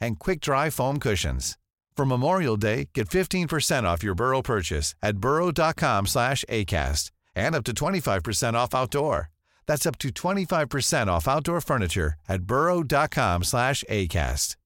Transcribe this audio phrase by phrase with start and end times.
[0.00, 1.58] and quick-dry foam cushions.
[1.96, 7.64] For Memorial Day, get 15% off your Burrow purchase at burrow.com slash ACAST and up
[7.64, 9.30] to 25% off outdoor.
[9.66, 14.56] That's up to 25% off outdoor furniture at burrow.com slash ACAST.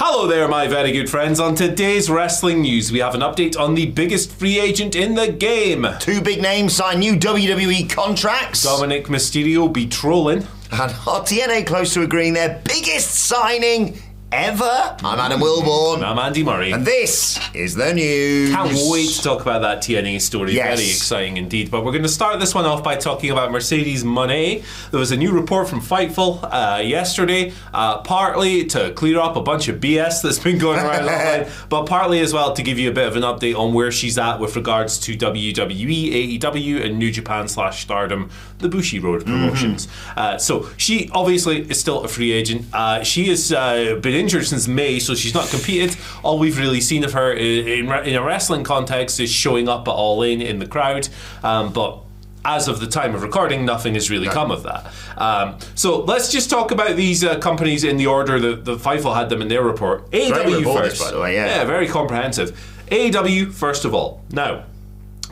[0.00, 1.38] Hello there, my very good friends.
[1.38, 5.30] On today's wrestling news, we have an update on the biggest free agent in the
[5.30, 5.86] game.
[6.00, 8.66] Two big names sign new WWE contracts.
[8.66, 10.48] Dominik Mysterio be trolling.
[10.72, 10.90] And
[11.22, 13.98] TNA close to agreeing their biggest signing
[14.32, 14.96] ever.
[15.04, 16.02] I'm Adam Wilbourn.
[16.02, 16.72] I'm Andy Murray.
[16.72, 18.50] And this is the news.
[18.50, 20.54] Can't wait to talk about that TNA story.
[20.54, 20.78] Yes.
[20.78, 21.70] Very exciting indeed.
[21.70, 24.64] But we're going to start this one off by talking about Mercedes Moné.
[24.90, 29.42] There was a new report from Fightful uh, yesterday, uh, partly to clear up a
[29.42, 32.88] bunch of BS that's been going around online, but partly as well to give you
[32.88, 36.98] a bit of an update on where she's at with regards to WWE, AEW, and
[36.98, 39.88] New Japan slash Stardom, the Bushiroad promotions.
[40.16, 42.64] Uh, so she obviously is still a free agent.
[42.72, 45.96] Uh, she has uh, been injured since May, so she's not competed.
[46.22, 49.88] All we've really seen of her in, in, in a wrestling context is showing up
[49.88, 51.08] at All In in the crowd,
[51.42, 51.98] um, but.
[52.44, 54.92] As of the time of recording, nothing has really come of that.
[55.16, 59.14] Um, so let's just talk about these uh, companies in the order that the Fightful
[59.14, 60.10] had them in their report.
[60.10, 61.62] AEW report, first, by the way, yeah.
[61.62, 62.50] very comprehensive.
[62.90, 64.24] AEW first of all.
[64.32, 64.64] Now,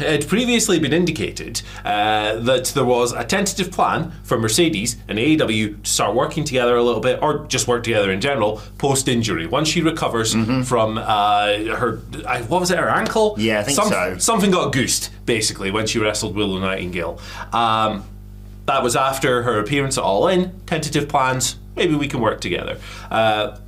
[0.01, 5.19] it had previously been indicated uh, that there was a tentative plan for Mercedes and
[5.19, 9.09] AEW to start working together a little bit, or just work together in general, post
[9.09, 9.47] injury.
[9.47, 10.33] Once she recovers
[10.67, 11.97] from uh, her,
[12.49, 13.33] what was it, her ankle?
[13.33, 13.41] Mm-hmm.
[13.41, 14.19] Yeah, I think so.
[14.19, 17.21] Something got goosed, basically, when she wrestled Willow Nightingale.
[17.53, 18.05] Um,
[18.67, 20.53] that was after her appearance at All In.
[20.67, 22.79] Tentative plans, maybe we can work together.
[23.11, 23.59] Uh,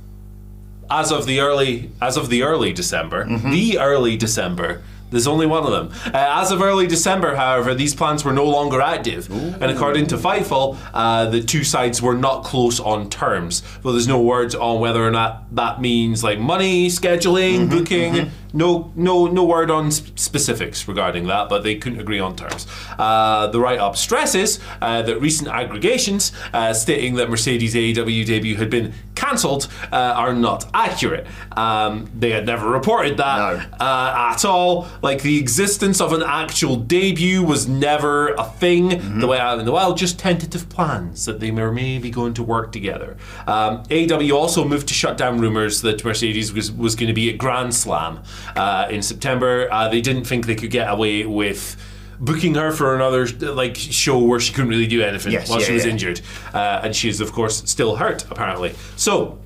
[0.89, 3.51] as of the early as of the early December, Mm-hmm.
[3.51, 4.81] the early December.
[5.13, 5.91] There's only one of them.
[6.13, 10.17] Uh, as of early December, however, these plans were no longer active, and according to
[10.17, 13.61] Fightful, uh, the two sides were not close on terms.
[13.83, 18.31] Well, there's no words on whether or not that means like money, scheduling, Mm-hmm, booking.
[18.53, 22.67] No, no, no word on s- specifics regarding that, but they couldn't agree on terms.
[22.99, 28.69] Uh, the write-up stresses uh, that recent aggregations uh, stating that Mercedes AEW debut had
[28.69, 31.25] been cancelled uh, are not accurate.
[31.57, 33.77] Um, they had never reported that No.
[33.85, 34.87] uh, at all.
[35.01, 38.89] Like the existence of an actual debut was never a thing.
[38.91, 39.19] Mm-hmm.
[39.19, 42.43] The way out in the wild, just tentative plans that they were maybe going to
[42.43, 43.17] work together.
[43.47, 47.29] Um, AEW also moved to shut down rumors that Mercedes was, was going to be
[47.31, 48.21] at Grand Slam
[48.55, 49.67] uh, in September.
[49.71, 51.75] Uh, they didn't think they could get away with.
[52.19, 55.65] Booking her for another like show where she couldn't really do anything Yes, while yeah,
[55.65, 55.91] she was yeah.
[55.91, 56.21] injured,
[56.53, 58.73] uh, and she's of course still hurt apparently.
[58.95, 59.39] So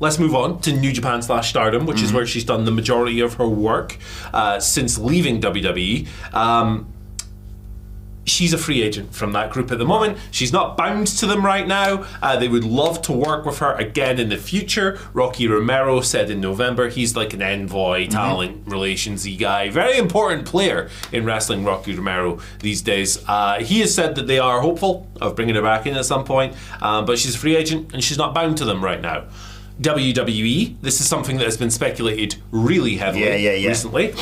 [0.00, 2.04] Let's move on to New Japan slash Stardom, which Mm-hmm.
[2.06, 3.96] is where she's done the majority of her work
[4.32, 6.06] uh, since leaving WWE.
[6.32, 6.86] Um,
[8.28, 10.18] she's a free agent from that group at the moment.
[10.30, 12.04] She's not bound to them right now.
[12.22, 14.98] Uh, they would love to work with her again in the future.
[15.12, 20.88] Rocky Romero said in November he's like an envoy, talent relationsy guy, very important player
[21.12, 21.64] in wrestling.
[21.64, 23.22] Rocky Romero these days.
[23.28, 26.24] Uh, he has said that they are hopeful of bringing her back in at some
[26.24, 29.24] point, um, but she's a free agent and she's not bound to them right now.
[29.80, 30.80] WWE.
[30.82, 33.68] This is something that has been speculated really heavily Yeah, yeah, yeah.
[33.68, 34.14] recently.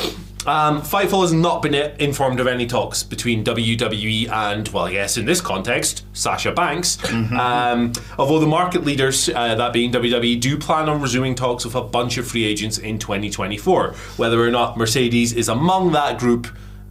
[0.47, 5.17] Um, Fightful has not been informed of any talks between WWE and, well, I guess
[5.17, 6.97] in this context, Sasha Banks.
[7.37, 11.75] Um, although the market leaders, uh, that being WWE, do plan on resuming talks with
[11.75, 13.93] a bunch of free agents in 2024.
[14.15, 16.47] Whether or not Mercedes is among that group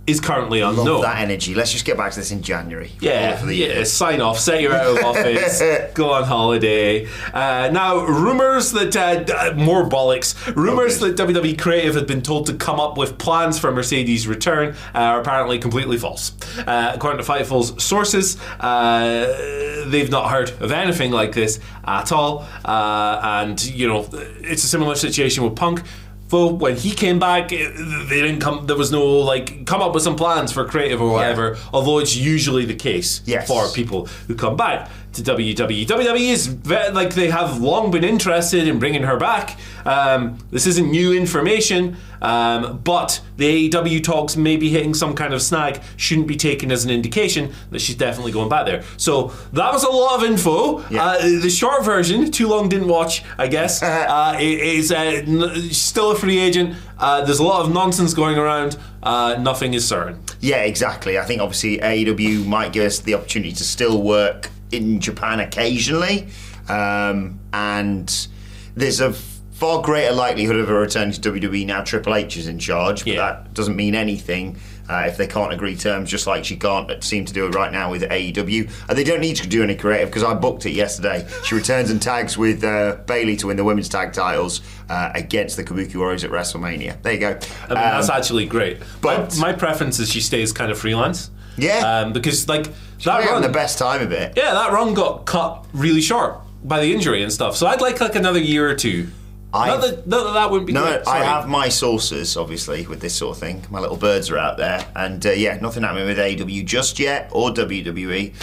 [0.07, 0.87] is currently unknown.
[0.87, 1.55] Love that energy.
[1.55, 2.93] Let's just get back to this in January.
[3.01, 3.51] Yeah, yeah.
[3.51, 3.85] year.
[3.85, 4.39] Sign off.
[4.39, 5.61] Set your out of office.
[5.95, 7.07] go on holiday.
[7.35, 10.35] Uh, now, rumors that uh, uh, more bollocks.
[10.55, 11.13] Rumors Okay.
[11.13, 14.99] that WWE Creative had been told to come up with plans for Mercedes' return uh,
[14.99, 16.33] are apparently completely false.
[16.59, 22.47] Uh, according to Fightful's sources, uh, they've not heard of anything like this at all.
[22.65, 25.83] Uh, and you know, it's a similar situation with Punk.
[26.31, 27.71] Well, when he came back, eh,
[28.09, 28.67] they didn't come.
[28.67, 31.57] There was no like come up with some plans for creative or whatever.
[31.73, 33.47] Although it's usually the case Yes.
[33.47, 34.91] for people who come back.
[35.17, 35.87] To WWE.
[35.87, 39.59] WWE is ve- like they have long been interested in bringing her back.
[39.85, 45.33] Um, this isn't new information, um, but the AEW talks may be hitting some kind
[45.33, 45.81] of snag.
[45.97, 48.83] Shouldn't be taken as an indication that she's definitely going back there.
[48.97, 50.79] So that was a lot of info.
[50.79, 56.11] Uh, the short version, too long didn't watch, I guess, uh, is uh, n- still
[56.11, 56.75] a free agent.
[56.99, 58.77] Uh, there's a lot of nonsense going around.
[59.03, 60.19] Uh, nothing is certain.
[60.41, 61.19] Yeah, exactly.
[61.19, 66.29] I think obviously AEW might give us the opportunity to still work in Japan occasionally,
[66.69, 68.29] um, and
[68.75, 71.83] there's a far greater likelihood of a return to WWE now.
[71.83, 73.17] Triple H is in charge, but Yeah.
[73.27, 74.59] that doesn't mean anything.
[74.89, 77.73] Uh, if they can't agree terms, just like she can't seem to do it right
[77.73, 80.75] now with AEW, and they don't need to do any creative because I booked it
[80.75, 81.27] yesterday.
[81.45, 85.57] She returns and tags with uh, Bayley to win the women's tag titles uh, against
[85.57, 87.03] the Kabuki Warriors at WrestleMania.
[87.03, 87.31] There you go.
[87.31, 87.31] I
[87.69, 88.79] mean, that's actually great.
[89.01, 91.31] but- my, my preference is she stays kind of freelance.
[91.57, 92.01] Yeah.
[92.01, 92.69] Um, because like
[93.05, 94.35] that run, the best time of it.
[94.37, 97.57] yeah, that run got cut really short by the injury and stuff.
[97.57, 99.09] So I'd like like another year or two.
[99.55, 101.07] I've- Not that, not that that wouldn't be No, great.
[101.07, 103.65] I have my sources, obviously, with this sort of thing.
[103.71, 104.85] My little birds are out there.
[104.95, 108.35] And uh, yeah, nothing happening with AW just yet or WWE.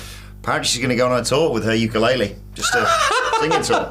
[0.42, 2.80] Apparently, she's going to go on a tour with her ukulele, just a
[3.44, 3.90] singing tour.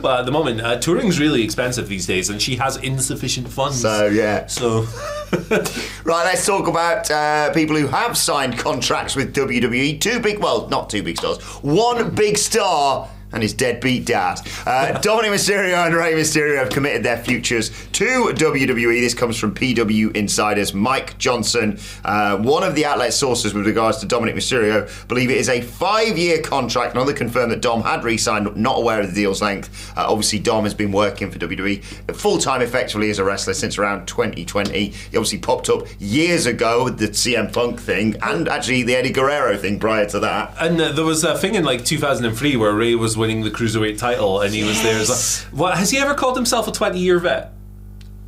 [0.00, 3.80] Well, at the moment, uh, touring's really expensive these days, and she has insufficient funds.
[3.80, 4.46] So, yeah.
[4.46, 4.86] So
[6.04, 10.00] Right, let's talk about uh, people who have signed contracts with WWE.
[10.00, 13.08] Two big, well, not two big stars, one big star.
[13.32, 14.40] And his deadbeat dad.
[14.66, 19.00] Uh, Dominik Mysterio and Rey Mysterio have committed their futures to WWE.
[19.00, 21.78] This comes from PW Insiders Mike Johnson.
[22.04, 25.60] Uh, one of the outlet sources with regards to Dominik Mysterio believe it is a
[25.60, 26.94] five year contract.
[26.94, 29.92] Another confirmed that Dom had re signed, not aware of the deal's length.
[29.96, 31.82] Uh, obviously, Dom has been working for WWE
[32.14, 34.88] full time effectively as a wrestler since around 2020.
[34.88, 39.10] He obviously popped up years ago with the CM Punk thing and actually the Eddie
[39.10, 40.54] Guerrero thing prior to that.
[40.60, 43.98] And uh, there was a thing in like 2003 where Rey was winning the cruiserweight
[43.98, 44.98] title, and he was there.
[44.98, 45.46] As Yes.
[45.52, 47.52] a, what has he ever called himself a 20 year vet?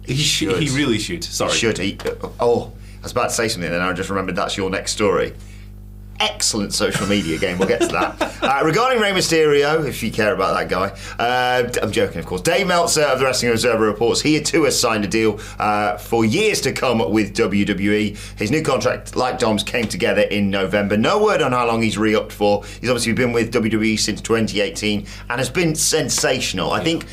[0.06, 0.62] He should.
[0.62, 1.24] He really should.
[1.24, 1.50] Sorry.
[1.52, 1.98] Should he?
[2.38, 2.70] Oh,
[3.00, 5.34] I was about to say something, then I just remembered that's your next story.
[6.24, 7.58] Excellent social media game.
[7.58, 8.32] We'll get to that.
[8.44, 12.42] Uh, regarding Rey Mysterio, if you care about that guy, uh, I'm joking, of course.
[12.42, 16.26] Dave Meltzer of the Wrestling Observer reports he too has signed a deal uh, for
[16.26, 18.38] years to come with WWE.
[18.38, 20.98] His new contract, like Dom's, came together in November.
[20.98, 22.64] No word on how long he's re-upped for.
[22.64, 26.70] He's obviously been with WWE since 2018 and has been sensational.
[26.72, 27.06] I think.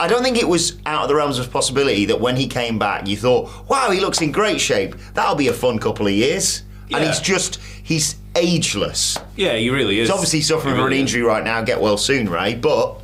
[0.00, 2.80] I don't think it was out of the realms of possibility that when he came
[2.80, 4.96] back, you thought, wow, he looks in great shape.
[5.14, 6.64] That'll be a fun couple of years.
[6.92, 9.18] And he's just, he's ageless.
[9.36, 10.08] Yeah, he really is.
[10.08, 11.00] He's obviously suffering He from an really is.
[11.14, 11.62] injury right now.
[11.62, 12.54] Get well soon, Rey.
[12.54, 13.00] But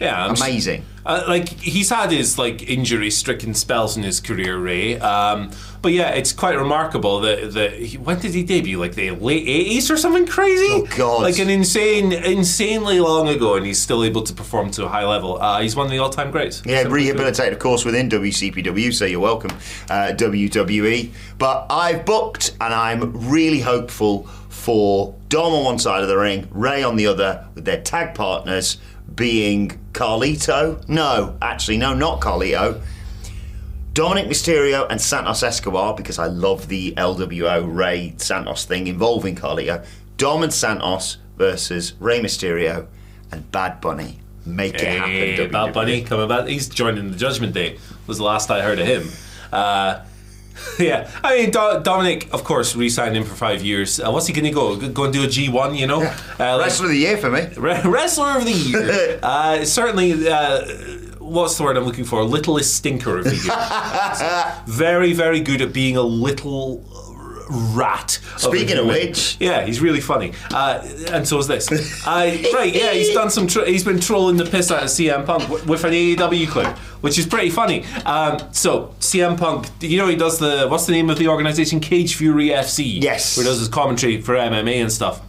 [0.00, 0.84] Yeah, I'm amazing.
[1.06, 4.98] Uh, like he's had his like injury-stricken spells in his career, Rey.
[4.98, 5.50] Um,
[5.84, 8.78] but yeah, it's quite remarkable that that he, when did he debut?
[8.78, 10.66] Like the late eighties or something crazy?
[10.70, 11.20] Oh, God.
[11.20, 15.04] Like an insane, insanely long ago, and he's still able to perform to a high
[15.04, 15.40] level.
[15.40, 16.62] Uh, he's one of the all-time greats.
[16.64, 19.50] Yeah, rehabilitated, of course, within WCPW, so you're welcome,
[19.90, 21.12] uh, WWE.
[21.36, 26.48] But I've booked, and I'm really hopeful for Dom on one side of the ring,
[26.50, 28.78] Rey on the other, with their tag partners
[29.14, 30.88] being Carlito.
[30.88, 32.80] No, actually, no, not Carlito.
[33.94, 39.86] Dominik Mysterio and Santos Escobar, because I love the LWO Rey Santos thing involving Carlito.
[40.16, 42.88] Dom and Santos versus Rey Mysterio
[43.30, 44.18] and Bad Bunny.
[44.44, 45.52] Make it happen, WWE.
[45.52, 46.48] Bad Bunny coming back.
[46.48, 47.78] He's joining the Judgment Day.
[48.08, 49.08] Was the last I heard of him.
[49.52, 50.04] Uh,
[50.78, 54.00] yeah, I mean Do- Dominic, of course, re-signed him for five years.
[54.00, 54.76] Uh, what's he going to go?
[54.88, 55.74] Go and do a G one?
[55.76, 57.46] You know, uh, like- Wrestler of the year for me.
[57.56, 59.18] Re- Wrestler of the year.
[59.22, 60.66] uh, certainly, uh,
[61.24, 62.22] what's the word I'm looking for?
[62.22, 64.62] Littlest stinker of the year.
[64.66, 66.82] very, very good at being a little
[67.74, 68.18] rat.
[68.36, 69.08] Speaking of human.
[69.08, 71.70] which- yeah, he's really funny, uh, and so is this.
[72.06, 73.46] Uh, right, yeah, he's done some.
[73.46, 76.76] Tro- he's been trolling the piss out of CM Punk w- with an AEW clip,
[77.02, 77.84] which is pretty funny.
[78.06, 81.80] Um, so CM Punk, you know, he does the what's the name of the organization?
[81.80, 83.00] Cage Fury FC.
[83.02, 83.36] Yes.
[83.36, 85.20] where he does his commentary for MMA and stuff.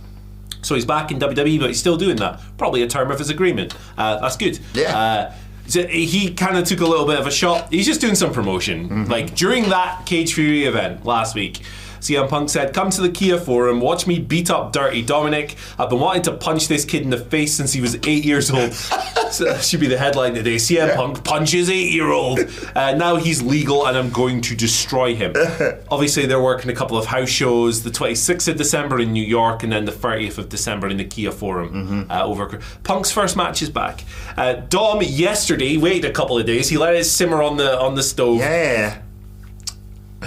[0.62, 2.42] So he's back in WWE, but he's still doing that.
[2.58, 3.76] Probably a term of his agreement.
[3.98, 4.58] Uh, that's good.
[4.74, 5.36] Yeah.
[5.68, 7.72] So he kind of took a little bit of a shot.
[7.74, 8.90] He's just doing some promotion.
[8.90, 9.12] Mm-hmm.
[9.12, 11.62] Like during that Cage Fury event last week,
[12.06, 15.56] CM Punk said, Come to the Kia Forum, watch me beat up Dirty Dominik.
[15.80, 18.52] I've been wanting to punch this kid in the face since he was eight years
[18.52, 18.74] old.
[19.32, 20.58] so that should be the headline today.
[20.58, 22.42] CM Punk punches eight year old.
[22.76, 25.34] Uh, now he's legal and I'm going to destroy him.
[25.90, 29.64] Obviously, they're working a couple of house shows the 26th of December in New York
[29.64, 31.70] and then the 30th of December in the Kia Forum.
[31.70, 32.12] Mm-hmm.
[32.12, 34.04] Uh, over Punk's first match is back.
[34.38, 36.70] Uh, Dom yesterday waited a couple of days.
[36.70, 38.38] He let it simmer on the on the stove.
[38.38, 39.02] Yeah.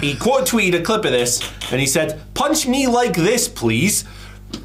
[0.01, 1.41] He quote tweeted a clip of this
[1.71, 4.05] and he said, Punch me like this, please.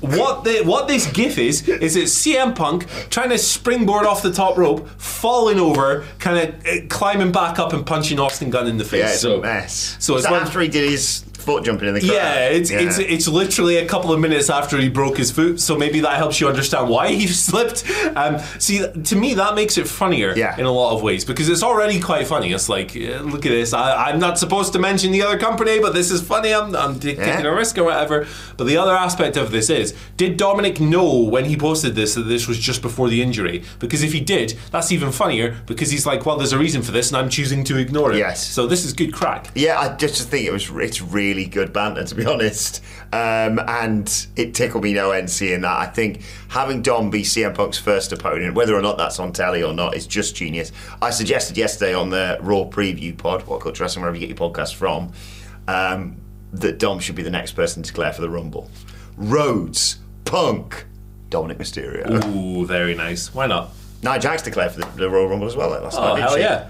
[0.01, 4.33] what the what this gif is is it's CM Punk trying to springboard off the
[4.33, 8.79] top rope, falling over, kind of eh, climbing back up and punching Austin Gunn in
[8.79, 9.01] the face.
[9.01, 9.97] Yeah, it's so a mess.
[10.01, 12.13] So it's that after he did his foot jumping in the crowd.
[12.13, 15.77] Yeah, it's it's it's literally a couple of minutes after he broke his foot, so
[15.77, 17.85] maybe that helps you understand why he slipped.
[18.17, 20.57] Um, see, to me, that makes it funnier Yeah.
[20.59, 22.53] in a lot of ways because it's already quite funny.
[22.53, 23.73] It's like, look at this.
[23.73, 26.53] I, I'm not supposed to mention the other company, but this is funny.
[26.55, 27.25] I'm, I'm t- Yeah.
[27.25, 28.27] taking a risk or whatever.
[28.57, 32.23] But the other aspect of this is, did Dominik know when he posted this that
[32.23, 33.63] this was just before the injury?
[33.79, 36.93] Because if he did, that's even funnier because he's like, well, there's a reason for
[36.93, 38.19] this, and I'm choosing to ignore it.
[38.19, 38.47] Yes.
[38.47, 39.51] So this is good crack.
[39.55, 44.27] Yeah, I just think it was it's really good banter to be honest, um, and
[44.37, 45.77] it tickled me no end seeing that.
[45.79, 49.63] I think having Dom be CM Punk's first opponent, whether or not that's on telly
[49.65, 50.71] or not, is just genius.
[51.03, 54.51] I suggested yesterday on the Raw preview pod, what Culture Wrestling, wherever you get your
[54.51, 55.13] podcast from,
[55.67, 56.17] um,
[56.53, 58.71] that Dom should be the next person to declare for the Rumble.
[59.17, 60.87] Rhodes, Punk,
[61.31, 62.25] Dominik Mysterio.
[62.35, 63.35] Ooh, very nice.
[63.35, 63.71] Why not?
[64.03, 66.21] Nia Jax declared for the, the Royal Rumble as well like last Oh, night.
[66.21, 66.41] hell she?
[66.41, 66.69] yeah.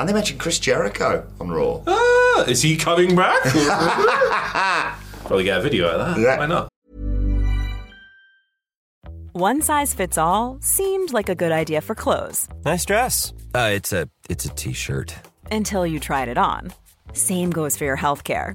[0.00, 1.82] And they mentioned Chris Jericho on Raw.
[1.86, 3.42] Ah, is he coming back?
[5.26, 6.20] Probably get a video out of that.
[6.20, 6.38] Yeah.
[6.38, 6.68] Why not?
[9.32, 13.32] One size fits all seemed like a good idea for clothes Nice dress.
[13.54, 15.14] Uh, it's a it's a t-shirt.
[15.52, 16.72] until you tried it on.
[17.12, 18.54] Same goes for your healthcare.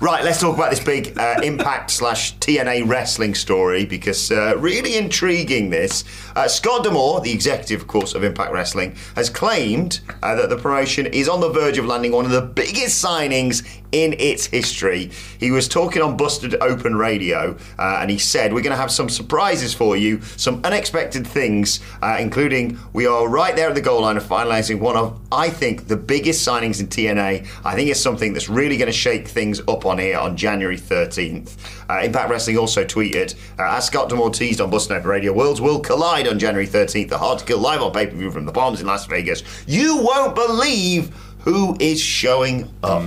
[0.00, 4.96] Right, let's talk about this big uh, Impact slash TNA wrestling story because uh, really
[4.96, 5.68] intriguing.
[5.68, 6.04] This
[6.34, 10.56] uh, Scott D'Amore, the executive, of course, of Impact Wrestling, has claimed uh, that the
[10.56, 15.10] promotion is on the verge of landing one of the biggest signings in its history.
[15.38, 18.90] He was talking on Busted Open Radio, uh, and he said, "We're going to have
[18.90, 23.80] some surprises for you, some unexpected things, uh, including we are right there at the
[23.80, 27.46] goal line of finalising one of, I think, the biggest signings in TNA.
[27.64, 30.78] I think it's something that's really going to shake things up on here on January
[30.78, 31.56] 13th.
[31.88, 35.60] Uh, Impact Wrestling also tweeted, uh, as Scott D'Amore teased on Busted Open Radio, worlds
[35.60, 37.08] will collide on January 13th.
[37.08, 39.42] The Hard to Kill live on pay-per-view from the Palms in Las Vegas.
[39.66, 41.10] You won't believe."
[41.42, 43.02] Who is showing up?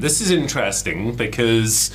[0.00, 1.90] This is interesting because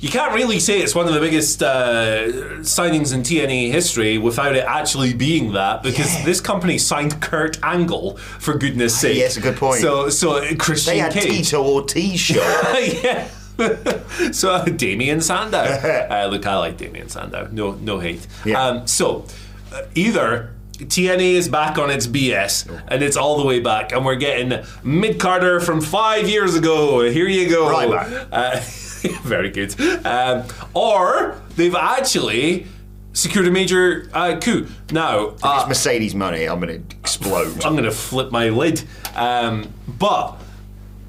[0.00, 2.26] you can't really say it's one of the biggest uh,
[2.60, 6.24] signings in TNA history without it actually being that because Yeah.
[6.24, 9.16] this company signed Kurt Angle for goodness sake.
[9.18, 9.80] yes, a good point.
[9.80, 11.48] So, so Christian They had Cage.
[11.48, 12.40] Tito Ortiz show.
[13.02, 13.28] yeah.
[14.32, 15.64] so uh, Damien Sandow.
[16.10, 17.48] Uh, look, I like Damien Sandow.
[17.52, 18.26] No, no hate.
[18.44, 18.60] Yeah.
[18.62, 19.26] Um, so
[19.72, 24.04] uh, either TNA is back on its BS and it's all the way back, and
[24.04, 27.00] we're getting mid Carter from five years ago.
[27.08, 27.68] Here you go.
[27.70, 28.28] Right back.
[28.32, 28.60] Uh,
[29.22, 29.78] very good.
[30.06, 32.66] Um, or they've actually
[33.12, 34.66] secured a major uh, coup.
[34.90, 36.50] Now, uh, it's Mercedes Moné.
[36.50, 37.64] I'm going to explode.
[37.64, 38.82] I'm going to flip my lid.
[39.14, 40.36] Um, but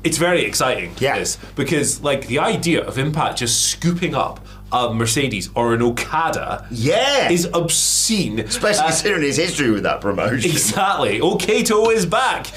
[0.03, 1.17] it's very exciting, Yeah.
[1.17, 6.65] this, because like the idea of Impact just scooping up a Mercedes or an Okada
[6.71, 7.29] Yeah.
[7.29, 8.39] is obscene.
[8.39, 10.49] Especially Uh, considering his history with that promotion.
[10.51, 11.21] Exactly.
[11.21, 12.47] Okada is back.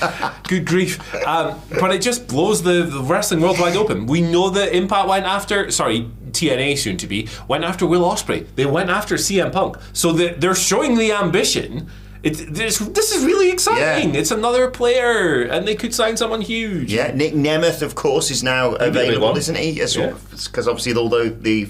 [0.48, 0.98] Good grief.
[1.26, 4.06] Um, but it just blows the, the wrestling world wide open.
[4.06, 8.46] We know that Impact went after, sorry, TNA soon to be, went after Will Ospreay.
[8.56, 9.76] They went after CM Punk.
[9.92, 11.88] So the, they're showing the ambition.
[12.22, 14.12] It, this, this is really exciting.
[14.12, 14.20] Yeah.
[14.20, 16.92] It's another player, and they could sign someone huge.
[16.92, 19.70] Yeah, Nick Nemeth, of course, is now big available, isn't he?
[19.70, 20.14] Yeah.
[20.30, 21.68] Because obviously, although the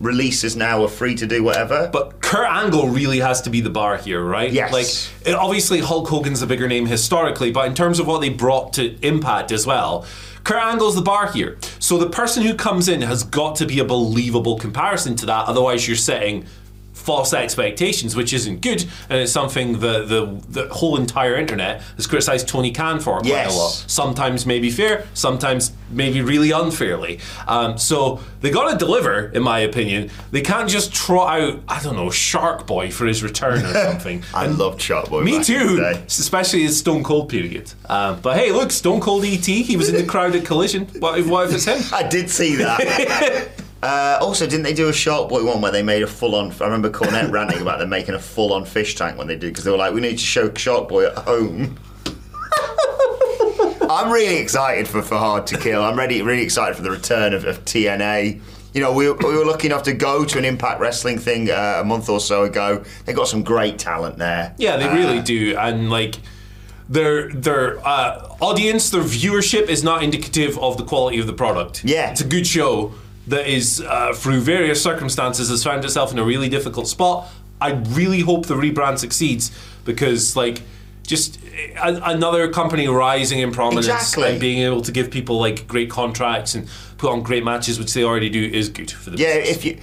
[0.00, 1.88] releases now are free to do whatever.
[1.92, 4.50] But Kurt Angle really has to be the bar here, right?
[4.50, 4.72] Yes.
[4.72, 8.30] Like, it- obviously, Hulk Hogan's a bigger name historically, but in terms of what they
[8.30, 10.06] brought to Impact as well,
[10.42, 11.58] Kurt Angle's the bar here.
[11.78, 15.46] So the person who comes in has got to be a believable comparison to that.
[15.48, 16.46] Otherwise, you're setting
[17.00, 22.06] false expectations, which isn't good, and it's something the the, the whole entire internet has
[22.06, 23.54] criticised Tony Khan for quite Yes.
[23.54, 23.70] a lot.
[23.86, 27.18] Sometimes maybe fair, sometimes maybe really unfairly.
[27.48, 30.10] Um, so they got to deliver, in my opinion.
[30.30, 34.22] They can't just trot out, I don't know, Shark Boy for his return or something.
[34.34, 35.22] I And loved Shark Boy.
[35.22, 37.72] me too, especially his Stone Cold period.
[37.88, 40.86] Um, but hey, look, Stone Cold ET, he was in the crowd at Collision.
[41.00, 41.80] What if, what if it's him?
[41.92, 43.48] I did see that.
[43.82, 46.52] uh, also, didn't they do a Shark Boy one where they made a full on?
[46.60, 49.48] I remember Cornette ranting about them making a full on fish tank when they did
[49.48, 51.78] because they were like, we need to show Shark Boy at home.
[53.90, 55.82] I'm really excited for, for Hard to Kill.
[55.82, 58.40] I'm ready, really excited for the return of, of TNA.
[58.72, 61.78] You know, we, we were lucky enough to go to an Impact Wrestling thing uh,
[61.80, 62.84] a month or so ago.
[63.04, 64.54] They got some great talent there.
[64.58, 66.16] Yeah, they Uh, really do, and like
[66.88, 71.84] their their uh, audience, their viewership is not indicative of the quality of the product.
[71.84, 72.10] Yeah.
[72.12, 72.92] it's a good show
[73.30, 77.28] that is uh, through various circumstances has found itself in a really difficult spot.
[77.60, 79.50] I really hope the rebrand succeeds
[79.84, 80.62] because like.
[81.02, 81.40] Just
[81.76, 84.30] a, another company rising in prominence Exactly.
[84.30, 86.68] and being able to give people like great contracts and
[86.98, 89.56] put on great matches, which they already do, is good for the Yeah, business.
[89.56, 89.78] if you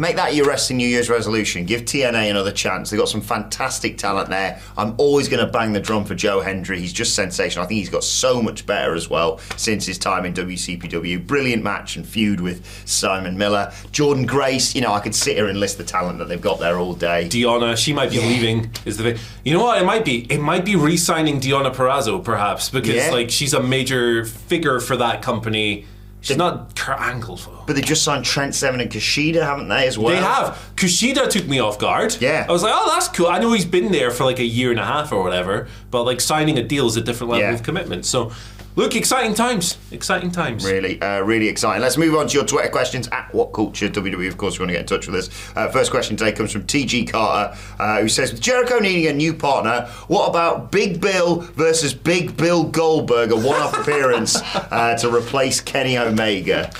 [0.00, 2.88] make that your wrestling New Year's resolution, give TNA another chance.
[2.88, 4.58] They've got some fantastic talent there.
[4.78, 6.80] I'm always going to bang the drum for Joe Hendry.
[6.80, 7.64] He's just sensational.
[7.64, 11.26] I think he's got so much better as well since his time in WCPW.
[11.26, 13.68] Brilliant match and feud with Simon Miller.
[13.92, 16.58] Jordynne Grace, you know, I could sit here and list the talent that they've got
[16.58, 17.28] there all day.
[17.28, 18.70] Deonna, she might be leaving.
[18.86, 19.18] Is the thing.
[19.44, 19.80] You know what?
[19.82, 20.20] It might be.
[20.32, 23.10] It might be re-signing Deonna Purrazzo, perhaps, because Yeah.
[23.10, 25.84] like she's a major figure for that company.
[26.22, 27.36] She's not Kurt Angle.
[27.36, 27.62] though.
[27.66, 30.08] but they just signed Trent Seven and Kushida, haven't they, as well?
[30.14, 30.58] They have.
[30.76, 32.16] Kushida took me off guard.
[32.20, 32.44] Yeah.
[32.48, 33.26] I was like, oh, that's cool.
[33.28, 36.04] I know he's been there for like a year and a half or whatever, but
[36.04, 37.54] like signing a deal is a different level Yeah.
[37.54, 38.04] of commitment.
[38.04, 38.32] So,
[38.76, 39.78] look, exciting times.
[39.90, 40.64] Exciting times.
[40.64, 41.82] Really, uh, really exciting.
[41.82, 44.28] Let's move on to your Twitter questions at What Culture WWE.
[44.28, 45.56] Of course, you want to get in touch with us.
[45.56, 49.12] Uh, first question today comes from TG Carter, uh, who says, "With Jericho needing a
[49.12, 55.14] new partner, what about Big Bill versus Big Bill Goldberg, a one-off appearance uh, to
[55.14, 56.70] replace Kenny Omega?"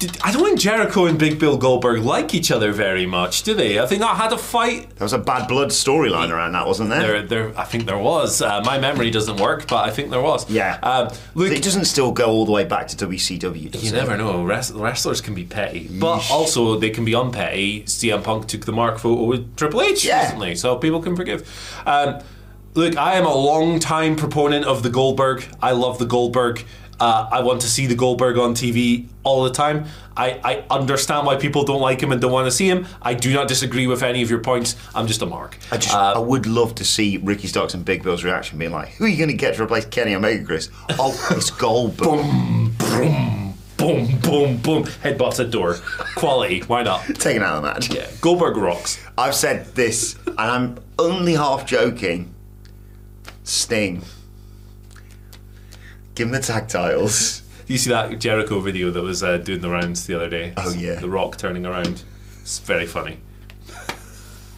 [0.00, 3.52] Did- I don't think Jericho and Big Bill Goldberg like each other very much, do
[3.54, 3.78] they?
[3.78, 6.88] I think I had a fight There was a bad blood storyline around that, wasn't
[6.88, 7.22] there?
[7.22, 7.58] There, there.
[7.58, 8.40] I think there was.
[8.40, 10.48] Uh, my memory doesn't work, but I think there was.
[10.50, 10.78] yeah.
[10.82, 13.70] Um, look, it doesn't still go all the way back to WCW.
[13.70, 13.94] Does you it?
[13.94, 14.42] never know.
[14.42, 17.84] Wrest- wrestlers can be petty, but also they can be unpetty.
[17.84, 20.22] CM Punk took the mark photo with Triple H Yeah.
[20.22, 21.46] recently, so people can forgive.
[21.86, 22.20] Um,
[22.74, 25.44] look, I am a long time proponent of the Goldberg.
[25.60, 26.64] I love the Goldberg.
[27.00, 29.86] Uh, I want to see the Goldberg on TV all the time.
[30.16, 32.86] I, I understand why people don't like him and don't want to see him.
[33.00, 34.76] I do not disagree with any of your points.
[34.94, 35.56] I'm just a mark.
[35.72, 38.70] I just, Uh, I would love to see Ricky Starks and Big Bill's reaction, being
[38.72, 42.06] like, "Who are you going to get to replace Kenny Omega, Chris?" Oh, it's Goldberg.
[42.06, 44.84] boom, boom, boom, boom, boom.
[44.84, 45.76] Headbutts at door.
[46.16, 46.60] Quality.
[46.60, 47.02] Why not?
[47.14, 47.94] Taken out of the match.
[47.94, 49.02] Yeah, Goldberg rocks.
[49.16, 52.34] I've said this, and I'm only half joking.
[53.44, 54.02] Sting.
[56.20, 57.40] Give him the tag titles.
[57.66, 60.52] Do you see that Jericho video that was uh, doing the rounds the other day?
[60.58, 60.96] Oh, yeah.
[60.96, 62.04] The Rock turning around.
[62.42, 63.20] It's very funny.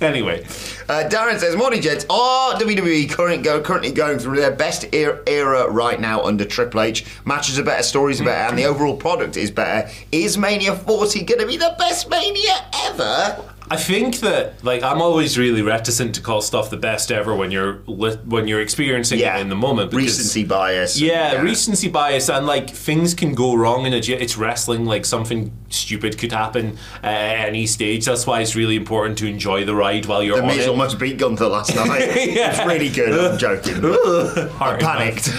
[0.01, 0.42] Anyway,
[0.88, 2.05] Uh, Darren says, "Morning, gents.
[2.11, 6.81] Are WWE current go, currently going through their best era, era right now under Triple
[6.81, 7.05] H?
[7.25, 9.88] Matches are better, stories are better, and the overall product is better.
[10.11, 13.40] Is Mania 40 going to be the best Mania ever?"
[13.72, 17.50] I think that like I'm always really reticent to call stuff the best ever when
[17.50, 19.90] you're li- when you're experiencing Yeah, it in the moment.
[19.90, 21.00] because- recency bias.
[21.00, 23.96] Yeah, recency bias, and like things can go wrong in a.
[24.24, 24.85] It's wrestling.
[24.85, 28.04] Like something stupid could happen uh, at any stage.
[28.04, 30.68] That's why it's really important to enjoy the ride while you're The on Miz it.
[30.68, 32.06] almost beat Gunther last night.
[32.30, 32.50] Yeah.
[32.50, 33.12] It's really good.
[33.32, 33.76] I'm joking.
[34.61, 35.30] I panicked.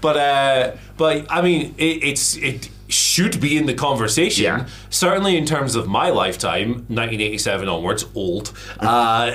[0.00, 4.44] but uh, but I mean, it, it's it should be in the conversation.
[4.44, 4.66] Yeah.
[4.90, 8.52] Certainly, in terms of my lifetime, 1987 onwards, old.
[8.78, 9.30] Uh,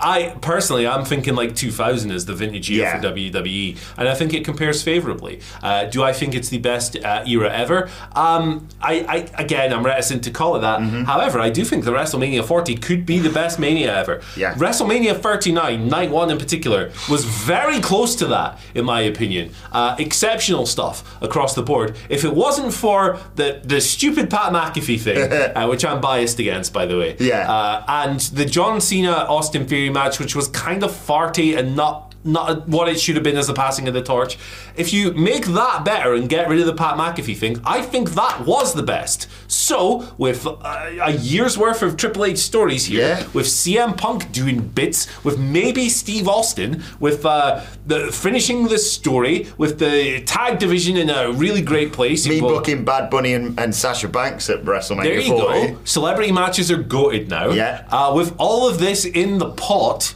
[0.00, 3.00] I personally, I'm thinking like 2000 is the vintage year Yeah.
[3.00, 5.40] for WWE, and I think it compares favorably.
[5.62, 7.88] Uh, do I think it's the best uh, era ever?
[8.14, 9.04] Um, I,
[9.36, 10.80] I again, I'm reticent to call it that.
[10.80, 11.04] Mm-hmm.
[11.04, 14.20] However, I do think the WrestleMania 40 could be the best Mania ever.
[14.36, 14.54] Yeah.
[14.54, 19.52] WrestleMania 39, night one in particular, was very close to that, in my opinion.
[19.72, 21.96] Uh, exceptional stuff across the board.
[22.08, 22.93] If it wasn't for
[23.36, 27.50] the, the stupid Pat McAfee thing, uh, which I'm biased against, by the way, Yeah.
[27.50, 32.03] uh, and the John Cena Austin Theory match, which was kind of farty and not
[32.24, 34.38] not what it should have been as the passing of the torch.
[34.76, 38.12] If you make that better and get rid of the Pat McAfee thing, I think
[38.12, 39.28] that was the best.
[39.46, 40.56] So, with uh,
[41.02, 43.26] a year's worth of Triple H stories here, Yeah.
[43.32, 49.46] with CM Punk doing bits, with maybe Steve Austin, with uh, the finishing the story,
[49.58, 52.26] with the tag division in a really great place.
[52.26, 55.68] Me booking Bad Bunny and, and Sasha Banks at WrestleMania there you 40.
[55.72, 55.78] go.
[55.84, 57.50] Celebrity matches are goated now.
[57.50, 57.84] Yeah.
[57.90, 60.14] Uh, with all of this in the pot,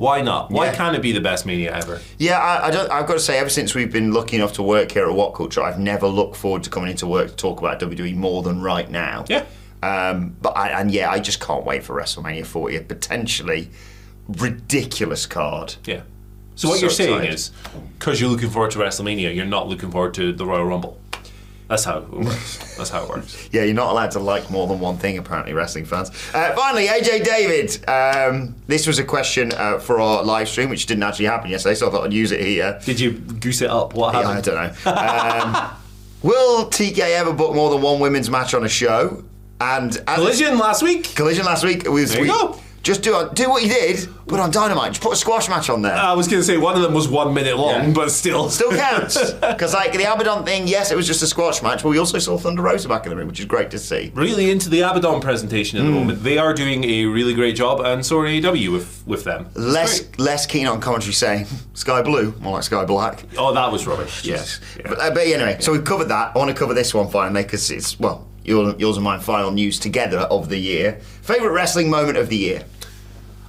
[0.00, 0.50] why not?
[0.50, 0.74] Why Yeah.
[0.74, 2.00] can't it be the best media ever?
[2.18, 4.92] Yeah, I, I I've got to say, ever since we've been lucky enough to work
[4.92, 7.78] here at What Culture, I've never looked forward to coming into work to talk about
[7.80, 9.24] WWE more than right now.
[9.28, 9.44] Yeah.
[9.82, 12.76] Um, but I, and yeah, I just can't wait for WrestleMania 40.
[12.76, 13.70] A potentially
[14.28, 15.76] ridiculous card.
[15.84, 16.02] Yeah.
[16.54, 17.34] So what So you're saying excited.
[17.34, 17.50] is,
[17.98, 20.98] because you're looking forward to WrestleMania, you're not looking forward to the Royal Rumble.
[21.70, 22.76] That's how it works.
[22.76, 23.48] That's how it works.
[23.52, 26.10] Yeah, you're not allowed to like more than one thing, apparently, wrestling fans.
[26.34, 27.88] Uh, finally, AJ David.
[27.88, 31.74] Um, this was a question uh, for our live stream, which didn't actually happen yesterday,
[31.76, 32.80] so I thought I'd use it here.
[32.84, 33.94] Did you goose it up?
[33.94, 34.92] What Yeah, I don't know.
[34.92, 35.70] Um,
[36.22, 39.24] will TK ever book more than one women's match on a show?
[39.60, 41.14] And Collision last week.
[41.14, 42.60] Collision last week was There you we- go.
[42.82, 45.82] Just do do what you did, but on Dynamite, just put a squash match on
[45.82, 45.94] there.
[45.94, 47.90] I was going to say one of them was one minute long, Yeah.
[47.94, 48.48] but still.
[48.48, 51.90] Still counts because like the Abaddon thing, yes, it was just a squash match, but
[51.90, 54.12] we also saw Thunder Rosa back in the ring, which is great to see.
[54.14, 55.84] really into the Abaddon presentation Hmm.
[55.84, 56.22] at the moment.
[56.24, 59.46] They are doing a really great job, and so are AEW with, with them.
[59.50, 60.18] It's Less great.
[60.18, 63.24] less keen on commentary saying Sky Blue, more like Sky Black.
[63.36, 64.24] Oh, that was rubbish.
[64.24, 64.58] Yes.
[64.82, 66.32] But, uh, but anyway, so we've covered that.
[66.34, 69.50] I want to cover this one finally because it's, well, your, yours and mine final
[69.50, 71.00] news together of the year.
[71.22, 72.64] Favourite wrestling moment of the year?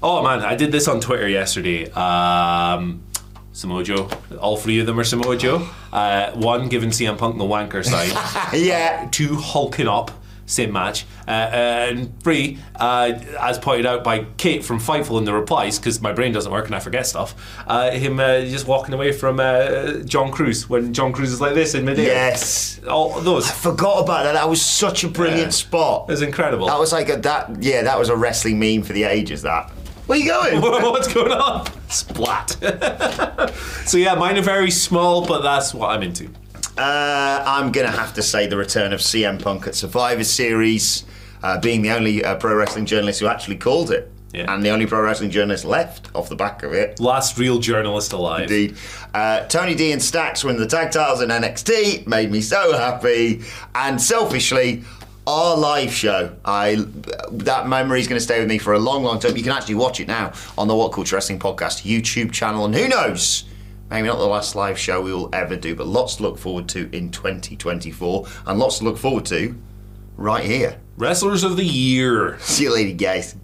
[0.01, 1.91] Oh man, I did this on Twitter yesterday.
[1.91, 3.03] Um,
[3.53, 4.09] Samoa Joe.
[4.39, 5.67] All three of them are Samoa Joe.
[5.91, 8.09] Uh, one giving CM Punk the wanker sign.
[8.59, 9.07] Yeah.
[9.11, 10.11] Two hulking up.
[10.51, 11.05] Same match.
[11.25, 16.01] Uh, and three, uh, as pointed out by Kate from Fightful in the replies, because
[16.01, 17.33] my brain doesn't work and I forget stuff,
[17.67, 21.53] uh, him uh, just walking away from uh, John Cruz when John Cruz is like
[21.53, 22.07] this in midair.
[22.07, 22.81] Yes.
[22.85, 23.49] All those.
[23.49, 24.33] I forgot about that.
[24.33, 25.49] That was such a brilliant Yeah.
[25.51, 26.09] spot.
[26.09, 26.67] It was incredible.
[26.67, 27.63] That was like a, that.
[27.63, 29.41] Yeah, that was a wrestling meme for the ages.
[29.43, 29.69] That.
[30.07, 30.59] Where you going?
[30.61, 31.65] What's going on?
[31.87, 32.49] Splat.
[33.85, 36.29] so yeah, mine are very small, but that's what I'm into.
[36.81, 41.03] Uh, I'm gonna have to say the return of CM Punk at Survivor Series,
[41.43, 44.51] uh, being the only uh, pro wrestling journalist who actually called it, Yeah.
[44.51, 46.99] and the only pro wrestling journalist left off the back of it.
[46.99, 48.43] Last real journalist alive.
[48.51, 48.77] Indeed.
[49.13, 52.07] Uh, Tony D and Stacks win the tag titles in NXT.
[52.07, 53.43] Made me so happy.
[53.75, 54.83] And selfishly,
[55.27, 56.83] our live show, I
[57.31, 59.37] that memory is going to stay with me for a long, long time.
[59.37, 62.65] You can actually watch it now on the What Culture Wrestling Podcast YouTube channel.
[62.65, 63.43] And who knows?
[63.91, 66.69] Maybe not the last live show we will ever do, but lots to look forward
[66.69, 69.53] to in 2024, and lots to look forward to
[70.15, 70.79] right here.
[70.97, 72.37] Wrestlers of the year.
[72.39, 73.35] See you later, guys.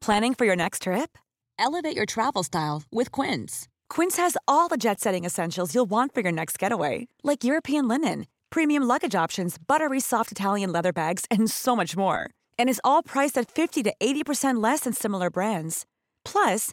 [0.00, 1.18] Planning for your next trip?
[1.58, 3.66] Elevate your travel style with Quince.
[3.88, 7.88] Quince has all the jet setting essentials you'll want for your next getaway, like European
[7.88, 12.30] linen, premium luggage options, buttery soft Italian leather bags, and so much more.
[12.56, 15.86] And is all priced at 50 to 80% less than similar brands.
[16.24, 16.72] Plus,